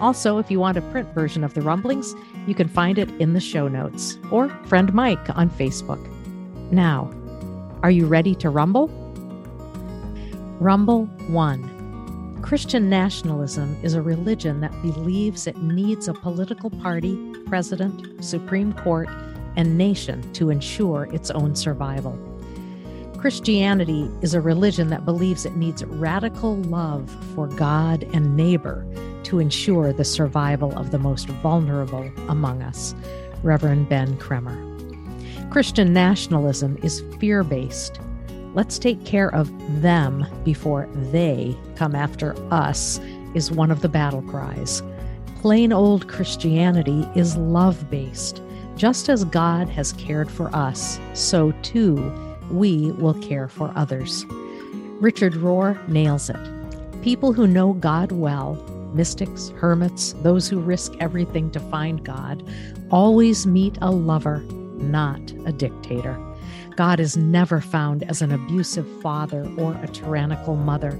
Also, 0.00 0.38
if 0.38 0.50
you 0.50 0.58
want 0.58 0.76
a 0.76 0.82
print 0.82 1.08
version 1.14 1.44
of 1.44 1.54
the 1.54 1.62
rumblings, 1.62 2.14
you 2.46 2.54
can 2.54 2.68
find 2.68 2.98
it 2.98 3.10
in 3.20 3.32
the 3.32 3.40
show 3.40 3.68
notes 3.68 4.18
or 4.30 4.48
friend 4.66 4.92
Mike 4.92 5.36
on 5.36 5.48
Facebook. 5.48 6.00
Now, 6.72 7.10
are 7.82 7.90
you 7.90 8.06
ready 8.06 8.34
to 8.36 8.50
rumble? 8.50 8.88
Rumble 10.58 11.06
1. 11.28 12.40
Christian 12.42 12.90
nationalism 12.90 13.78
is 13.82 13.94
a 13.94 14.02
religion 14.02 14.60
that 14.60 14.82
believes 14.82 15.46
it 15.46 15.56
needs 15.58 16.08
a 16.08 16.14
political 16.14 16.70
party, 16.70 17.16
president, 17.46 18.22
Supreme 18.24 18.72
Court, 18.72 19.08
and 19.56 19.78
nation 19.78 20.30
to 20.34 20.50
ensure 20.50 21.08
its 21.12 21.30
own 21.30 21.54
survival. 21.54 22.18
Christianity 23.16 24.10
is 24.20 24.34
a 24.34 24.40
religion 24.40 24.90
that 24.90 25.06
believes 25.06 25.46
it 25.46 25.56
needs 25.56 25.84
radical 25.84 26.56
love 26.56 27.10
for 27.34 27.46
God 27.46 28.02
and 28.12 28.36
neighbor 28.36 28.84
to 29.24 29.38
ensure 29.38 29.92
the 29.92 30.04
survival 30.04 30.76
of 30.78 30.90
the 30.90 30.98
most 30.98 31.28
vulnerable 31.28 32.10
among 32.28 32.62
us. 32.62 32.94
Reverend 33.42 33.88
Ben 33.88 34.16
Cremer. 34.18 34.58
Christian 35.50 35.92
nationalism 35.92 36.78
is 36.82 37.04
fear 37.18 37.44
based. 37.44 38.00
Let's 38.54 38.78
take 38.78 39.04
care 39.04 39.34
of 39.34 39.50
them 39.82 40.26
before 40.44 40.88
they 40.94 41.56
come 41.76 41.94
after 41.94 42.34
us, 42.52 43.00
is 43.34 43.50
one 43.50 43.70
of 43.70 43.80
the 43.80 43.88
battle 43.88 44.22
cries. 44.22 44.82
Plain 45.40 45.72
old 45.72 46.08
Christianity 46.08 47.06
is 47.14 47.36
love 47.36 47.90
based. 47.90 48.40
Just 48.76 49.08
as 49.08 49.24
God 49.24 49.68
has 49.68 49.92
cared 49.92 50.30
for 50.30 50.54
us, 50.54 50.98
so 51.12 51.52
too 51.62 52.12
we 52.50 52.92
will 52.92 53.14
care 53.14 53.48
for 53.48 53.72
others. 53.76 54.24
Richard 55.00 55.34
Rohr 55.34 55.86
nails 55.88 56.30
it. 56.30 57.02
People 57.02 57.32
who 57.32 57.46
know 57.46 57.74
God 57.74 58.12
well 58.12 58.54
mystics, 58.94 59.50
hermits, 59.56 60.14
those 60.22 60.48
who 60.48 60.60
risk 60.60 60.94
everything 61.00 61.50
to 61.50 61.60
find 61.60 62.04
God, 62.04 62.42
always 62.90 63.46
meet 63.46 63.76
a 63.80 63.90
lover, 63.90 64.38
not 64.78 65.32
a 65.44 65.52
dictator. 65.52 66.18
God 66.76 66.98
is 67.00 67.16
never 67.16 67.60
found 67.60 68.02
as 68.04 68.22
an 68.22 68.32
abusive 68.32 68.86
father 69.00 69.48
or 69.58 69.74
a 69.82 69.88
tyrannical 69.88 70.56
mother. 70.56 70.98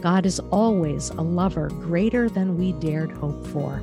God 0.00 0.24
is 0.24 0.40
always 0.50 1.10
a 1.10 1.20
lover 1.20 1.68
greater 1.68 2.28
than 2.28 2.56
we 2.56 2.72
dared 2.72 3.12
hope 3.12 3.46
for. 3.48 3.82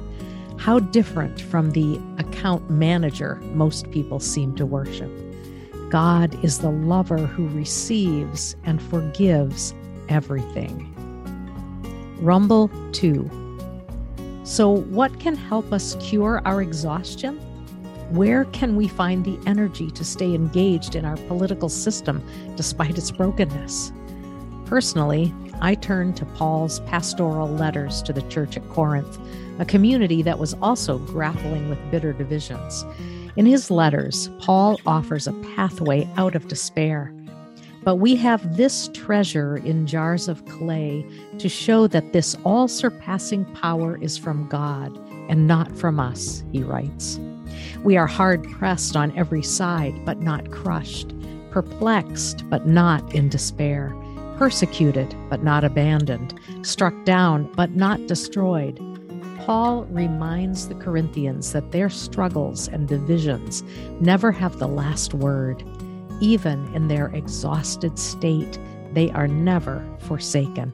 How 0.57 0.79
different 0.79 1.39
from 1.39 1.71
the 1.71 2.01
account 2.17 2.69
manager 2.69 3.35
most 3.53 3.91
people 3.91 4.19
seem 4.19 4.55
to 4.55 4.65
worship. 4.65 5.11
God 5.89 6.43
is 6.43 6.59
the 6.59 6.71
lover 6.71 7.17
who 7.17 7.47
receives 7.49 8.55
and 8.63 8.81
forgives 8.81 9.73
everything. 10.09 10.93
Rumble 12.19 12.69
2 12.93 13.46
so, 14.47 14.69
what 14.69 15.19
can 15.19 15.35
help 15.35 15.73
us 15.73 15.97
cure 15.99 16.41
our 16.45 16.61
exhaustion? 16.61 17.35
Where 18.11 18.45
can 18.45 18.77
we 18.77 18.87
find 18.87 19.25
the 19.25 19.37
energy 19.45 19.91
to 19.91 20.05
stay 20.05 20.33
engaged 20.33 20.95
in 20.95 21.03
our 21.03 21.17
political 21.27 21.67
system 21.67 22.23
despite 22.55 22.97
its 22.97 23.11
brokenness? 23.11 23.91
Personally, 24.63 25.35
I 25.59 25.75
turn 25.75 26.13
to 26.13 26.25
Paul's 26.25 26.79
pastoral 26.81 27.49
letters 27.49 28.01
to 28.03 28.13
the 28.13 28.21
church 28.29 28.55
at 28.55 28.69
Corinth, 28.69 29.19
a 29.59 29.65
community 29.65 30.21
that 30.21 30.39
was 30.39 30.53
also 30.61 30.97
grappling 30.99 31.69
with 31.69 31.91
bitter 31.91 32.13
divisions. 32.13 32.85
In 33.35 33.45
his 33.45 33.69
letters, 33.69 34.29
Paul 34.39 34.79
offers 34.85 35.27
a 35.27 35.33
pathway 35.57 36.09
out 36.15 36.35
of 36.35 36.47
despair 36.47 37.13
but 37.87 37.99
we 37.99 38.17
have 38.17 38.57
this 38.57 38.89
treasure 38.93 39.55
in 39.55 39.87
jars 39.87 40.27
of 40.27 40.43
clay 40.43 41.05
to 41.39 41.47
show 41.47 41.87
that 41.87 42.11
this 42.11 42.35
all 42.43 42.67
surpassing 42.67 43.45
power 43.53 43.97
is 44.01 44.17
from 44.17 44.45
God 44.49 44.93
and 45.29 45.47
not 45.47 45.73
from 45.77 45.97
us, 45.97 46.43
he 46.51 46.63
writes. 46.63 47.17
We 47.85 47.95
are 47.95 48.05
hard 48.05 48.43
pressed 48.51 48.97
on 48.97 49.17
every 49.17 49.41
side, 49.41 50.03
but 50.03 50.19
not 50.19 50.51
crushed, 50.51 51.13
perplexed, 51.49 52.43
but 52.49 52.67
not 52.67 53.15
in 53.15 53.29
despair, 53.29 53.95
persecuted, 54.35 55.15
but 55.29 55.41
not 55.41 55.63
abandoned, 55.63 56.37
struck 56.63 57.05
down, 57.05 57.49
but 57.53 57.71
not 57.71 58.05
destroyed. 58.05 58.81
Paul 59.45 59.85
reminds 59.85 60.67
the 60.67 60.75
Corinthians 60.75 61.53
that 61.53 61.71
their 61.71 61.89
struggles 61.89 62.67
and 62.67 62.85
divisions 62.85 63.63
never 64.01 64.33
have 64.33 64.59
the 64.59 64.67
last 64.67 65.13
word. 65.13 65.63
Even 66.19 66.73
in 66.73 66.87
their 66.87 67.07
exhausted 67.07 67.99
state, 67.99 68.59
they 68.93 69.11
are 69.11 69.27
never 69.27 69.85
forsaken. 69.99 70.71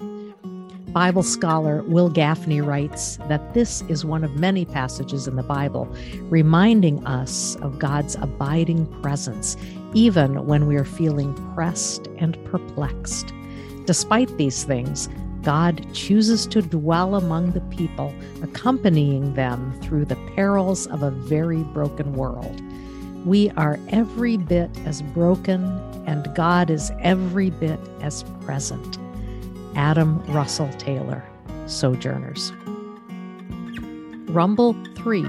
Bible 0.94 1.24
scholar 1.24 1.82
Wil 1.84 2.12
Gafney 2.12 2.64
writes 2.64 3.18
that 3.28 3.56
this 3.56 3.82
is 3.90 4.06
one 4.06 4.24
of 4.24 4.36
many 4.36 4.64
passages 4.64 5.28
in 5.28 5.36
the 5.36 5.42
Bible 5.42 5.88
reminding 6.30 7.04
us 7.08 7.56
of 7.58 7.80
God's 7.80 8.16
abiding 8.16 8.86
presence, 9.02 9.58
even 9.96 10.46
when 10.46 10.68
we 10.68 10.76
are 10.76 10.86
feeling 10.86 11.34
pressed 11.56 12.08
and 12.20 12.38
perplexed. 12.46 13.34
Despite 13.86 14.38
these 14.38 14.64
things, 14.64 15.10
God 15.42 15.86
chooses 15.94 16.46
to 16.48 16.62
dwell 16.62 17.16
among 17.16 17.52
the 17.52 17.62
people, 17.62 18.14
accompanying 18.44 19.34
them 19.34 19.78
through 19.82 20.06
the 20.06 20.16
perils 20.36 20.86
of 20.88 21.02
a 21.02 21.12
very 21.12 21.64
broken 21.64 22.14
world. 22.14 22.62
We 23.26 23.50
are 23.52 23.80
every 23.90 24.36
bit 24.38 24.70
as 24.86 25.02
broken, 25.02 25.64
and 26.06 26.34
God 26.36 26.70
is 26.70 26.92
every 27.00 27.52
bit 27.52 27.80
as 28.02 28.24
present. 28.42 28.98
Adam 29.76 30.22
Russell 30.26 30.70
Taylor, 30.78 31.24
Sojourners. 31.66 32.52
Rumble 34.30 34.76
3. 34.96 35.26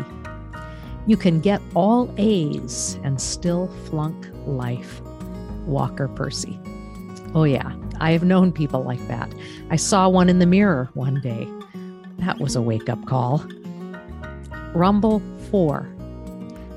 You 1.06 1.16
can 1.16 1.40
get 1.40 1.62
all 1.74 2.12
A's 2.16 2.98
and 3.04 3.20
still 3.20 3.68
flunk 3.84 4.28
life. 4.46 5.00
Walker 5.66 6.08
Percy. 6.08 6.58
Oh, 7.34 7.44
yeah, 7.44 7.74
I 8.00 8.10
have 8.10 8.24
known 8.24 8.50
people 8.50 8.82
like 8.82 9.06
that. 9.08 9.32
I 9.70 9.76
saw 9.76 10.08
one 10.08 10.28
in 10.28 10.40
the 10.40 10.46
mirror 10.46 10.90
one 10.94 11.20
day. 11.20 11.48
That 12.18 12.40
was 12.40 12.56
a 12.56 12.62
wake 12.62 12.88
up 12.88 13.04
call. 13.06 13.44
Rumble 14.74 15.22
4. 15.50 15.93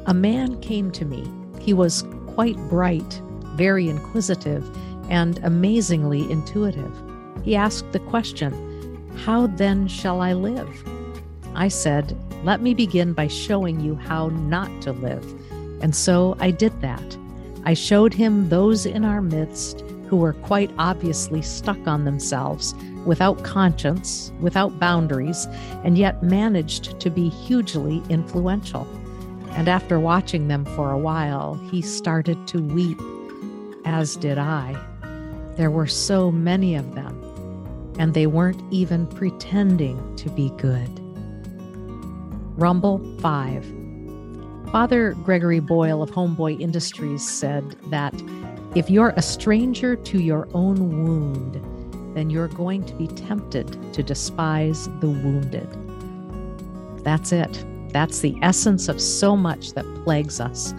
A 0.07 0.13
man 0.13 0.61
came 0.61 0.89
to 0.91 1.03
me. 1.03 1.29
He 1.59 1.73
was 1.73 2.05
quite 2.27 2.55
bright, 2.69 3.21
very 3.55 3.89
inquisitive, 3.89 4.65
and 5.09 5.37
amazingly 5.43 6.31
intuitive. 6.31 6.93
He 7.43 7.57
asked 7.57 7.91
the 7.91 7.99
question, 7.99 8.53
How 9.25 9.47
then 9.47 9.85
shall 9.89 10.21
I 10.21 10.31
live? 10.31 10.69
I 11.55 11.67
said, 11.67 12.17
Let 12.45 12.61
me 12.61 12.73
begin 12.73 13.11
by 13.11 13.27
showing 13.27 13.81
you 13.81 13.95
how 13.95 14.29
not 14.29 14.81
to 14.83 14.93
live. 14.93 15.25
And 15.81 15.93
so 15.93 16.37
I 16.39 16.51
did 16.51 16.79
that. 16.79 17.17
I 17.65 17.73
showed 17.73 18.13
him 18.13 18.47
those 18.47 18.85
in 18.85 19.03
our 19.03 19.21
midst 19.21 19.81
who 20.07 20.15
were 20.15 20.31
quite 20.31 20.71
obviously 20.77 21.41
stuck 21.41 21.85
on 21.85 22.05
themselves, 22.05 22.73
without 23.05 23.43
conscience, 23.43 24.31
without 24.39 24.79
boundaries, 24.79 25.47
and 25.83 25.97
yet 25.97 26.23
managed 26.23 26.97
to 27.01 27.09
be 27.09 27.27
hugely 27.27 28.01
influential. 28.09 28.87
And 29.57 29.67
after 29.67 29.99
watching 29.99 30.49
them 30.49 30.65
for 30.65 30.91
a 30.91 30.99
while, 30.99 31.55
he 31.71 31.81
started 31.81 32.47
to 32.49 32.61
weep, 32.61 33.01
as 33.85 34.15
did 34.15 34.37
I. 34.37 34.79
There 35.55 35.71
were 35.71 35.87
so 35.87 36.31
many 36.31 36.75
of 36.75 36.93
them, 36.93 37.19
and 37.97 38.13
they 38.13 38.27
weren't 38.27 38.61
even 38.71 39.07
pretending 39.07 40.15
to 40.17 40.29
be 40.29 40.51
good. 40.57 40.91
Rumble 42.55 42.99
5. 43.19 43.65
Father 44.71 45.13
Gregory 45.23 45.59
Boyle 45.59 46.03
of 46.03 46.11
Homeboy 46.11 46.61
Industries 46.61 47.27
said 47.27 47.75
that 47.89 48.13
if 48.75 48.91
you're 48.91 49.13
a 49.17 49.23
stranger 49.23 49.95
to 49.95 50.21
your 50.21 50.47
own 50.53 51.03
wound, 51.03 52.15
then 52.15 52.29
you're 52.29 52.47
going 52.49 52.85
to 52.85 52.93
be 52.93 53.07
tempted 53.07 53.91
to 53.93 54.03
despise 54.03 54.87
the 54.99 55.09
wounded. 55.09 55.67
That's 57.03 57.31
it. 57.31 57.65
That's 57.91 58.19
the 58.19 58.37
essence 58.41 58.89
of 58.89 59.01
so 59.01 59.35
much 59.35 59.73
that 59.73 59.85
plagues 60.03 60.39
us. 60.39 60.73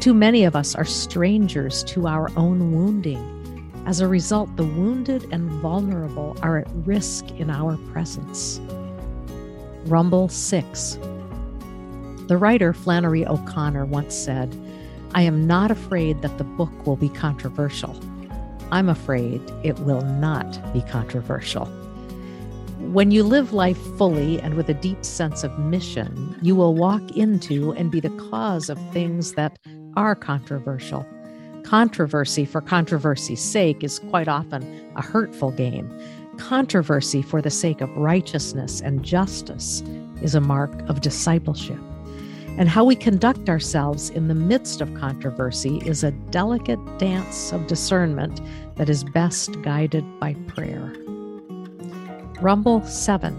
Too 0.00 0.14
many 0.14 0.44
of 0.44 0.54
us 0.54 0.74
are 0.74 0.84
strangers 0.84 1.82
to 1.84 2.06
our 2.06 2.30
own 2.36 2.72
wounding. 2.72 3.34
As 3.86 4.00
a 4.00 4.08
result, 4.08 4.54
the 4.56 4.64
wounded 4.64 5.26
and 5.32 5.50
vulnerable 5.50 6.36
are 6.42 6.58
at 6.58 6.68
risk 6.84 7.30
in 7.32 7.50
our 7.50 7.76
presence. 7.92 8.60
Rumble 9.86 10.28
6. 10.28 10.98
The 12.26 12.36
writer 12.36 12.72
Flannery 12.72 13.26
O'Connor 13.26 13.86
once 13.86 14.14
said, 14.14 14.54
I 15.14 15.22
am 15.22 15.46
not 15.46 15.70
afraid 15.70 16.20
that 16.20 16.36
the 16.36 16.44
book 16.44 16.86
will 16.86 16.96
be 16.96 17.08
controversial. 17.08 17.98
I'm 18.70 18.90
afraid 18.90 19.40
it 19.64 19.78
will 19.80 20.02
not 20.02 20.72
be 20.74 20.82
controversial. 20.82 21.66
When 22.78 23.10
you 23.10 23.24
live 23.24 23.52
life 23.52 23.76
fully 23.98 24.40
and 24.40 24.54
with 24.54 24.68
a 24.68 24.74
deep 24.74 25.04
sense 25.04 25.42
of 25.42 25.58
mission, 25.58 26.38
you 26.40 26.54
will 26.54 26.76
walk 26.76 27.16
into 27.16 27.72
and 27.72 27.90
be 27.90 27.98
the 27.98 28.16
cause 28.30 28.70
of 28.70 28.78
things 28.92 29.32
that 29.32 29.58
are 29.96 30.14
controversial. 30.14 31.04
Controversy 31.64 32.44
for 32.44 32.60
controversy's 32.60 33.42
sake 33.42 33.82
is 33.82 33.98
quite 33.98 34.28
often 34.28 34.62
a 34.94 35.02
hurtful 35.02 35.50
game. 35.50 35.90
Controversy 36.38 37.20
for 37.20 37.42
the 37.42 37.50
sake 37.50 37.80
of 37.80 37.90
righteousness 37.96 38.80
and 38.80 39.04
justice 39.04 39.82
is 40.22 40.36
a 40.36 40.40
mark 40.40 40.70
of 40.88 41.00
discipleship. 41.00 41.80
And 42.58 42.68
how 42.68 42.84
we 42.84 42.94
conduct 42.94 43.48
ourselves 43.48 44.08
in 44.10 44.28
the 44.28 44.36
midst 44.36 44.80
of 44.80 44.94
controversy 44.94 45.78
is 45.84 46.04
a 46.04 46.12
delicate 46.30 46.78
dance 46.98 47.52
of 47.52 47.66
discernment 47.66 48.40
that 48.76 48.88
is 48.88 49.02
best 49.02 49.60
guided 49.62 50.04
by 50.20 50.34
prayer. 50.46 50.94
Rumble 52.40 52.84
7. 52.84 53.34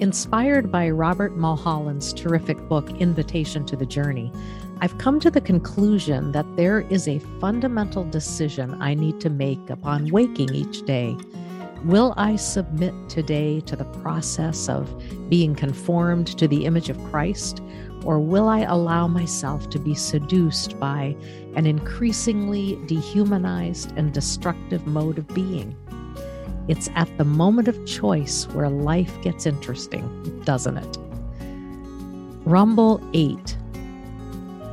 Inspired 0.00 0.72
by 0.72 0.88
Robert 0.88 1.36
Mulholland's 1.36 2.14
terrific 2.14 2.56
book, 2.66 2.88
Invitation 2.92 3.66
to 3.66 3.76
the 3.76 3.84
Journey, 3.84 4.32
I've 4.80 4.96
come 4.96 5.20
to 5.20 5.30
the 5.30 5.42
conclusion 5.42 6.32
that 6.32 6.56
there 6.56 6.80
is 6.80 7.06
a 7.06 7.18
fundamental 7.38 8.04
decision 8.04 8.80
I 8.80 8.94
need 8.94 9.20
to 9.20 9.28
make 9.28 9.68
upon 9.68 10.10
waking 10.10 10.54
each 10.54 10.86
day. 10.86 11.18
Will 11.84 12.14
I 12.16 12.36
submit 12.36 12.94
today 13.10 13.60
to 13.60 13.76
the 13.76 13.84
process 13.84 14.70
of 14.70 14.88
being 15.28 15.54
conformed 15.54 16.28
to 16.38 16.48
the 16.48 16.64
image 16.64 16.88
of 16.88 17.04
Christ, 17.10 17.60
or 18.06 18.18
will 18.18 18.48
I 18.48 18.60
allow 18.60 19.06
myself 19.06 19.68
to 19.68 19.78
be 19.78 19.94
seduced 19.94 20.80
by 20.80 21.14
an 21.56 21.66
increasingly 21.66 22.76
dehumanized 22.86 23.92
and 23.98 24.14
destructive 24.14 24.86
mode 24.86 25.18
of 25.18 25.28
being? 25.28 25.76
It's 26.68 26.88
at 26.94 27.16
the 27.18 27.24
moment 27.24 27.68
of 27.68 27.86
choice 27.86 28.46
where 28.48 28.68
life 28.68 29.12
gets 29.22 29.46
interesting, 29.46 30.40
doesn't 30.44 30.78
it? 30.78 30.98
Rumble 32.44 33.02
8. 33.14 33.56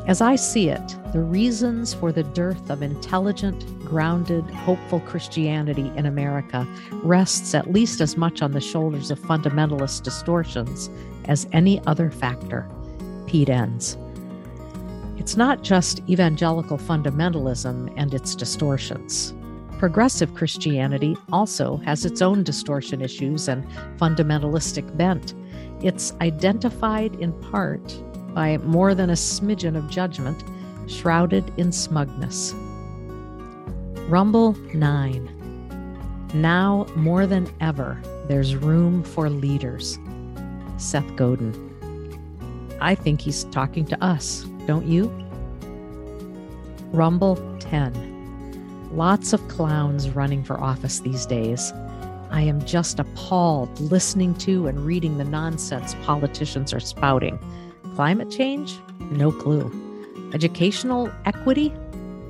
As 0.07 0.21
I 0.21 0.35
see 0.35 0.69
it, 0.69 0.95
the 1.13 1.21
reasons 1.21 1.93
for 1.93 2.11
the 2.11 2.23
dearth 2.23 2.69
of 2.69 2.81
intelligent, 2.81 3.63
grounded, 3.85 4.43
hopeful 4.45 4.99
Christianity 5.01 5.91
in 5.95 6.05
America 6.05 6.67
rests 7.03 7.53
at 7.53 7.71
least 7.71 8.01
as 8.01 8.17
much 8.17 8.41
on 8.41 8.51
the 8.51 8.61
shoulders 8.61 9.11
of 9.11 9.19
fundamentalist 9.19 10.03
distortions 10.03 10.89
as 11.25 11.47
any 11.51 11.79
other 11.85 12.09
factor. 12.09 12.67
Pete 13.27 13.49
Enns. 13.49 13.97
It's 15.17 15.37
not 15.37 15.63
just 15.63 16.01
evangelical 16.09 16.77
fundamentalism 16.77 17.93
and 17.97 18.13
its 18.13 18.33
distortions. 18.33 19.33
Progressive 19.79 20.35
Christianity 20.35 21.15
also 21.31 21.77
has 21.77 22.03
its 22.03 22.21
own 22.21 22.43
distortion 22.43 23.01
issues 23.01 23.47
and 23.47 23.65
fundamentalistic 23.97 24.97
bent. 24.97 25.33
It's 25.81 26.11
identified 26.19 27.15
in 27.15 27.31
part 27.49 28.03
by 28.35 28.57
more 28.57 28.93
than 28.93 29.09
a 29.09 29.13
smidgen 29.13 29.77
of 29.77 29.89
judgment, 29.89 30.43
shrouded 30.87 31.53
in 31.55 31.71
smugness. 31.71 32.53
Rumble 34.09 34.51
9. 34.73 36.27
Now 36.33 36.85
more 36.97 37.25
than 37.25 37.47
ever, 37.61 38.01
there's 38.27 38.57
room 38.57 39.01
for 39.01 39.29
leaders. 39.29 39.97
Seth 40.75 41.15
Godin. 41.15 41.55
I 42.81 42.95
think 42.95 43.21
he's 43.21 43.45
talking 43.45 43.85
to 43.85 44.03
us, 44.03 44.41
don't 44.67 44.85
you? 44.87 45.07
Rumble 46.91 47.37
10. 47.59 48.08
Lots 48.91 49.33
of 49.33 49.47
clowns 49.47 50.09
running 50.09 50.43
for 50.43 50.59
office 50.59 50.99
these 50.99 51.25
days. 51.25 51.71
I 52.31 52.41
am 52.41 52.63
just 52.65 52.99
appalled 52.99 53.79
listening 53.79 54.33
to 54.35 54.67
and 54.67 54.85
reading 54.85 55.17
the 55.17 55.23
nonsense 55.23 55.95
politicians 56.03 56.73
are 56.73 56.79
spouting. 56.79 57.39
Climate 57.95 58.31
change? 58.31 58.77
No 59.11 59.31
clue. 59.31 59.71
Educational 60.33 61.11
equity? 61.25 61.73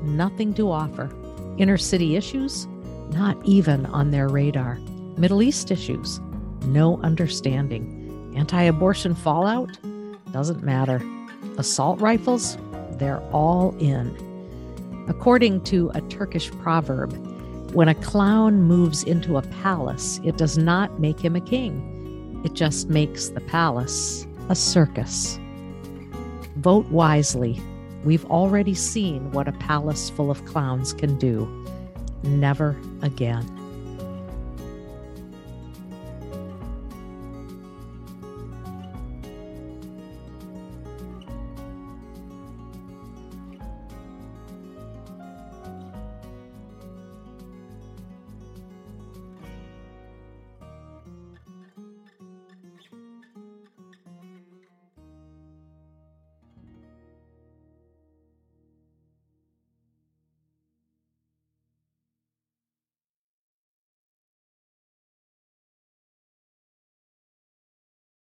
Nothing 0.02 0.54
to 0.56 0.72
offer. 0.72 1.10
Inner 1.58 1.78
city 1.78 2.16
issues? 2.16 2.68
Not 3.12 3.38
even 3.46 3.86
on 3.88 4.12
their 4.12 4.28
radar. 4.28 4.76
Middle 5.18 5.42
East 5.42 5.72
issues? 5.72 6.20
No 6.66 7.00
understanding. 7.02 8.34
Anti 8.36 8.64
abortion 8.64 9.16
fallout? 9.16 9.78
Doesn't 10.32 10.64
matter. 10.64 11.02
Assault 11.58 12.00
rifles? 12.02 12.58
They're 12.92 13.22
all 13.32 13.76
in. 13.80 14.29
According 15.10 15.62
to 15.66 15.92
a 15.96 16.02
Turkish 16.02 16.52
proverb, 16.52 17.12
when 17.74 17.88
a 17.88 17.96
clown 17.96 18.62
moves 18.62 19.04
into 19.04 19.38
a 19.38 19.42
palace, 19.42 20.20
it 20.24 20.38
does 20.38 20.58
not 20.58 21.00
make 21.00 21.20
him 21.20 21.36
a 21.36 21.42
king. 21.42 22.42
It 22.46 22.54
just 22.54 22.90
makes 22.90 23.30
the 23.30 23.42
palace 23.42 24.28
a 24.50 24.56
circus. 24.56 25.40
Vote 26.58 26.86
wisely. 26.90 27.60
We've 28.04 28.26
already 28.26 28.76
seen 28.76 29.32
what 29.32 29.48
a 29.48 29.52
palace 29.54 30.10
full 30.10 30.32
of 30.32 30.46
clowns 30.46 30.94
can 30.94 31.18
do. 31.18 31.48
Never 32.24 32.80
again. 33.02 33.59